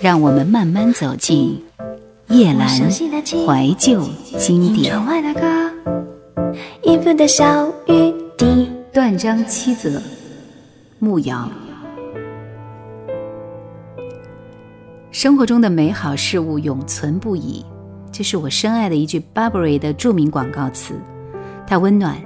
[0.00, 1.62] 让我们慢慢走进
[2.30, 4.02] 夜阑怀旧
[4.38, 4.94] 经典。
[8.92, 10.00] 断章七则，
[10.98, 11.50] 牧羊。
[15.12, 17.64] 生活中的美好事物永存不已，
[18.10, 20.94] 这是我深爱的一句 b u r b e r r y 的著名广告词。
[21.66, 22.16] 它温暖、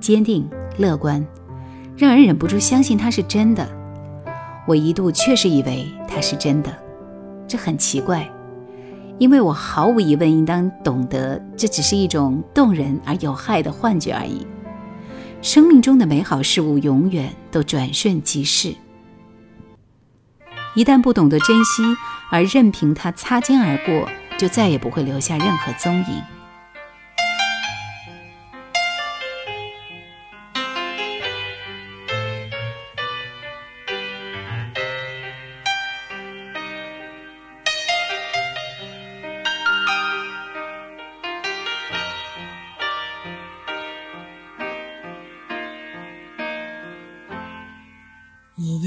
[0.00, 0.48] 坚定、
[0.78, 1.24] 乐观，
[1.96, 3.68] 让人忍不住相信它是真的。
[4.68, 6.83] 我一度确实以为它是真的。
[7.46, 8.28] 这很奇怪，
[9.18, 14.46] 因为我毫无疑问应当懂得，这只是一种动人而有害的幻觉而已。
[15.42, 18.74] 生命中的美好事物永远都转瞬即逝，
[20.74, 21.82] 一旦不懂得珍惜，
[22.30, 26.33] 而任凭它擦肩而过，就再也不会留下任何踪影。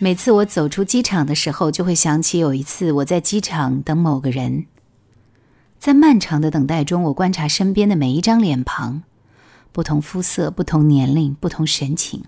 [0.06, 4.66] 每次我走出机场的时候，就会想起有一次我在机场等某个人。
[5.80, 9.02] 在漫长的等待中，我观察身边的每一张脸庞，
[9.72, 12.24] 不同肤色、不同年龄、不同神情，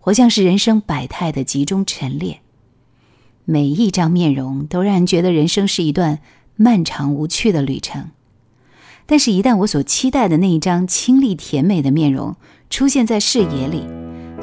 [0.00, 2.40] 活像是人生百态的集中陈列。
[3.44, 6.20] 每一张面容都让人觉得人生是一段
[6.56, 8.12] 漫长无趣的旅程。
[9.04, 12.36] 但是，一旦我所期待的那一张清丽甜美的面容
[12.70, 13.82] 出现在视野里，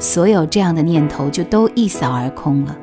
[0.02, 2.76] 所有这样的念头就都一扫而空了。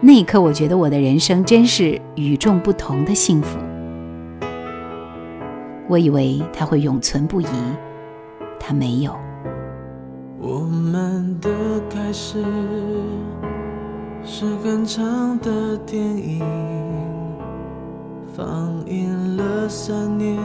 [0.00, 3.58] 那一刻，我觉得我的人生真是与众不同的幸福。
[5.88, 7.46] 我以为它会永存不移，
[8.60, 9.16] 它没有。
[10.38, 11.50] 我们的
[11.90, 12.44] 开始
[14.22, 16.40] 是很长的电影，
[18.36, 18.46] 放
[18.86, 20.38] 映了三年，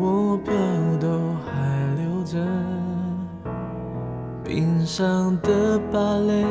[0.00, 0.52] 我票
[1.00, 1.06] 都
[1.46, 2.75] 还留着。
[4.48, 6.44] 冰上的芭蕾，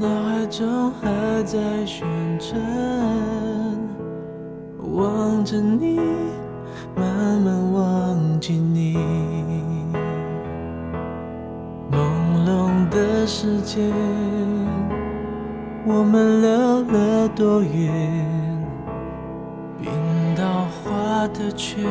[0.00, 2.08] 脑海中还在旋
[2.38, 2.58] 转，
[4.94, 6.00] 望着你，
[6.96, 7.04] 慢
[7.44, 8.96] 慢忘记你。
[11.92, 11.98] 朦
[12.46, 13.92] 胧的世界，
[15.84, 18.26] 我们溜了多远？
[19.82, 19.92] 冰
[20.34, 21.84] 刀划的圈。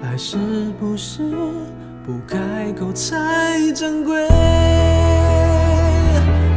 [0.00, 0.10] 漫？
[0.10, 0.36] 爱是
[0.80, 1.20] 不是
[2.06, 3.16] 不开口才
[3.74, 4.26] 珍贵？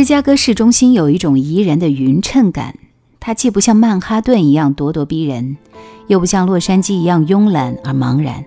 [0.00, 2.76] 芝加哥市中心有一种宜人的匀称感，
[3.20, 5.58] 它既不像曼哈顿一样咄咄逼人，
[6.06, 8.42] 又不像洛杉矶一样慵懒而茫然。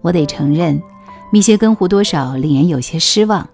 [0.00, 0.82] 我得承认，
[1.30, 3.48] 密歇根湖多少令人有些失望，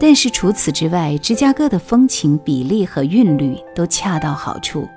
[0.00, 4.88] 但是除此之外，芝加哥的风情、比例和韵律都恰到好处，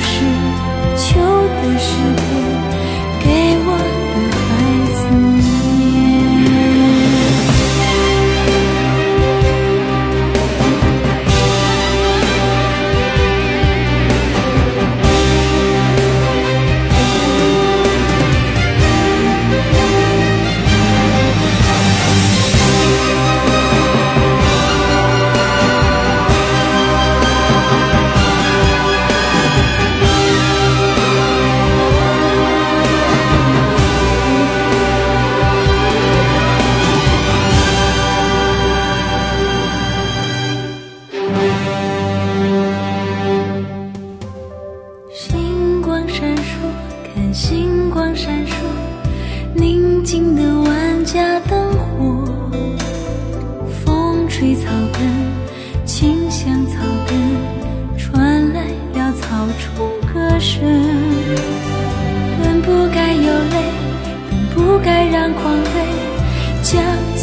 [0.00, 2.47] 不是秋的诗篇。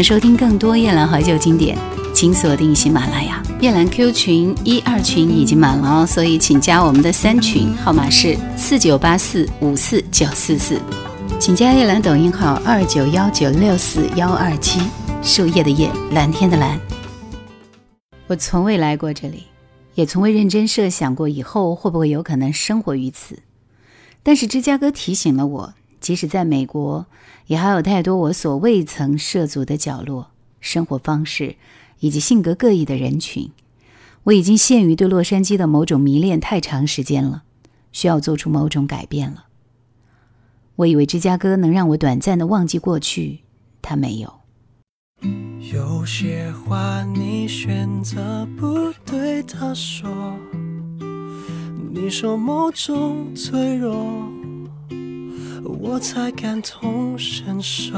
[0.00, 1.76] 想收听更多夜兰怀旧经典，
[2.14, 3.42] 请锁定喜马拉雅。
[3.60, 10.80] 夜兰 Q 群一二群已经满了，哦，所以请加我们的三群，号码是四九八四五四九四四。
[11.40, 14.78] 请加夜兰抖音号二九幺九六四幺二七，
[15.20, 16.78] 树叶的叶，蓝天的蓝。
[18.28, 19.42] 我从未来过这里，
[19.96, 23.36] 也从未认真设想过以后会不会有可能生活于此。
[24.22, 25.74] 但是芝加哥提醒了我。
[26.00, 27.06] 即使在美国，
[27.46, 30.28] 也还有太多我所未曾涉足的角落、
[30.60, 31.56] 生活方式
[32.00, 33.50] 以及性格各异的人群。
[34.24, 37.42] 我已经陷于对洛杉矶的某种迷恋太长时间了，
[37.92, 39.46] 需要做出某种改变了。
[40.76, 43.40] 我以为芝加哥能让我短暂地忘记过去，
[43.82, 44.32] 它没有。
[45.72, 50.08] 有些话你选择不对他说，
[51.90, 54.37] 你说某种脆弱。
[55.64, 57.92] 我才感同身受，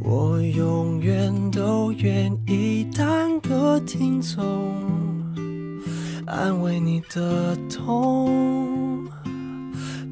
[0.00, 4.44] 我永远都愿意当个听众，
[6.26, 9.04] 安慰你的痛，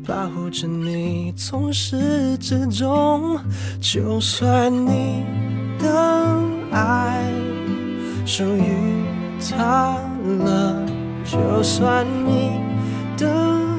[0.07, 3.39] 保护着你从始至终。
[3.81, 5.25] 就算你
[5.79, 5.87] 的
[6.73, 7.31] 爱
[8.27, 9.05] 属于
[9.49, 9.97] 他
[10.45, 10.83] 了，
[11.25, 12.64] 就算你。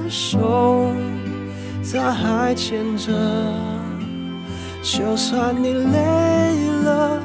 [0.09, 0.91] 手，
[1.91, 3.11] 他还牵着，
[4.83, 7.19] 就算你累了，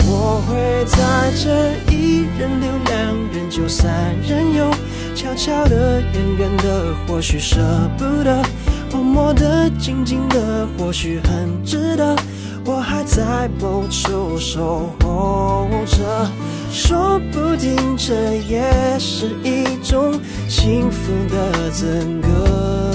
[0.00, 4.68] 我会在这一人留，两人就三人游，
[5.14, 7.56] 悄悄的，远远的，或许舍
[7.96, 8.42] 不得，
[8.90, 12.16] 默默的，静静的，或许很值得。
[12.66, 16.30] 我还在某处守候着，
[16.70, 22.94] 说不定这也是一种幸福的资格。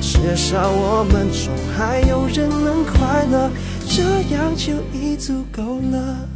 [0.00, 3.50] 至少我们中还有人能快乐，
[3.88, 6.28] 这样就已足够了。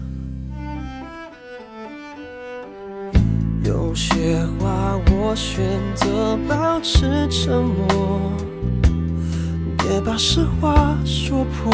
[3.62, 5.62] 有些话我选
[5.94, 8.32] 择保持沉默。
[9.90, 11.72] 别把实话说破，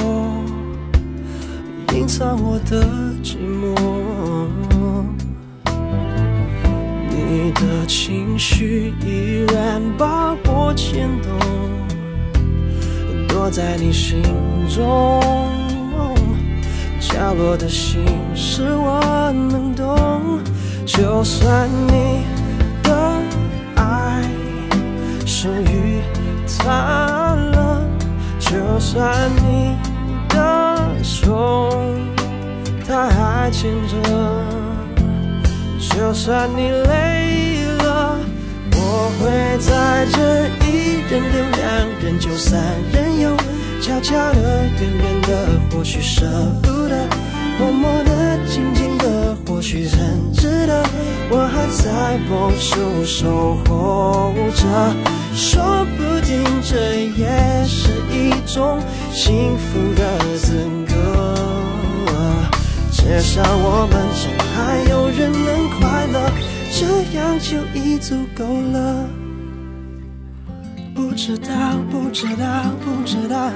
[1.94, 2.83] 隐藏我的
[3.22, 3.74] 寂寞。
[7.11, 11.29] 你的情绪依然把我牵动，
[13.29, 14.22] 躲在你心
[14.74, 15.20] 中
[16.98, 18.00] 角落的心
[18.35, 18.98] 事我
[19.50, 20.40] 能懂，
[20.87, 22.24] 就算你
[22.83, 22.94] 的
[23.74, 24.22] 爱
[25.26, 26.00] 属于
[26.59, 27.65] 他了。
[28.50, 29.74] 就算你
[30.28, 31.68] 的手
[32.87, 33.96] 他还牵着，
[35.90, 38.16] 就算你累了，
[38.76, 43.37] 我会在这一人留两人就三人游，
[43.82, 46.24] 悄悄的远远的，或许舍
[46.62, 46.96] 不得，
[47.59, 50.85] 默默的静静的，或许很值得，
[51.28, 54.94] 我还在某处守候着，
[55.35, 56.76] 说不定这
[57.20, 58.05] 也是。
[58.46, 58.80] 种
[59.12, 60.54] 幸福的资
[60.87, 60.94] 格，
[62.92, 66.30] 至少我们中还有人能快乐，
[66.70, 69.09] 这样就已足够了。
[70.94, 71.48] 不知道，
[71.90, 73.50] 不知道，不知道，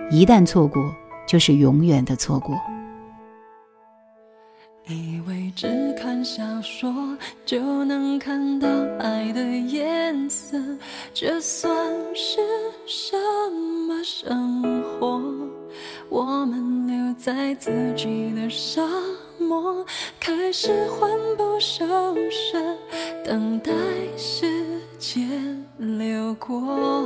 [0.10, 0.80] 一旦错过。
[1.30, 2.56] 就是永远的错过。
[4.88, 6.92] 以为只看小说
[7.46, 8.68] 就能看到
[9.00, 10.60] 爱的颜色，
[11.13, 11.72] 这算
[12.15, 12.39] 是
[12.88, 13.15] 什
[13.88, 15.22] 么生活？
[16.10, 18.82] 我们留在自己的沙
[19.39, 19.86] 漠，
[20.20, 21.86] 开始魂不守
[22.32, 22.76] 舍，
[23.24, 23.70] 等待
[24.18, 24.48] 时
[24.98, 25.30] 间
[25.78, 27.06] 流过。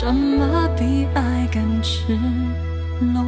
[0.00, 2.16] 什么比爱更赤
[3.04, 3.27] 裸？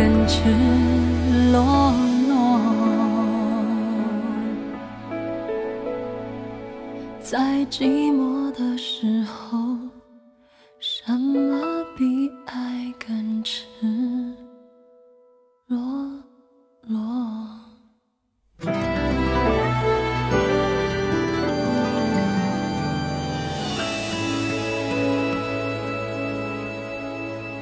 [0.00, 0.42] 更赤
[1.50, 1.92] 裸
[2.28, 2.60] 裸，
[7.20, 9.58] 在寂寞的时候，
[10.78, 13.56] 什么比爱更赤？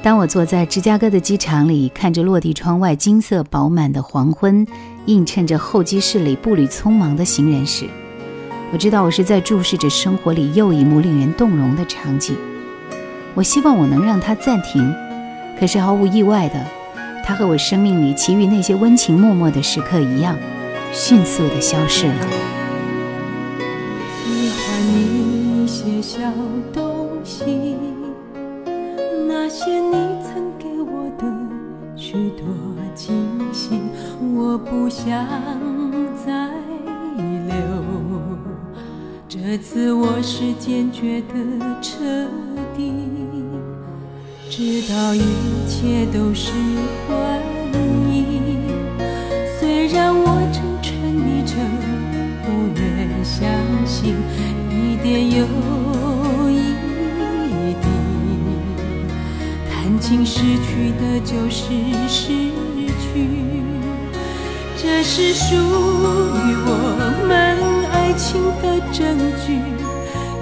[0.06, 4.64] 当我坐在芝加哥的机场里，看着落地窗外金色饱满的黄昏，
[5.06, 7.88] 映衬着候机室里步履匆忙的行人时，
[8.72, 12.36] 我知道我是在注视着生活里又一幕令人动容的场景。
[13.34, 14.94] 我希望我能让它暂停，
[15.58, 16.64] 可是毫无意外的，
[17.24, 20.36] 它和我生命里其余那些温情脉脉的时刻一样，
[20.92, 22.26] 迅速的消失了。
[24.24, 26.30] 你些小
[26.72, 28.05] 东西。
[29.48, 29.92] 发些你
[30.24, 31.24] 曾给我的
[31.94, 32.44] 许多
[32.96, 33.14] 惊
[33.52, 33.80] 喜，
[34.34, 35.06] 我不想
[36.26, 36.48] 再
[37.46, 37.54] 留。
[39.28, 41.34] 这次我是坚决的
[41.80, 42.02] 彻
[42.76, 42.92] 底，
[44.50, 45.22] 直到一
[45.68, 46.50] 切都是
[47.06, 47.38] 幻
[47.72, 48.62] 影。
[49.60, 51.62] 虽然我诚恳地诚，
[52.44, 53.46] 不愿相
[53.86, 54.16] 信
[54.72, 56.05] 一点有。
[60.08, 61.64] 经失去的就是
[62.06, 63.26] 失去，
[64.80, 67.58] 这是属于我们
[67.90, 69.60] 爱情的证据。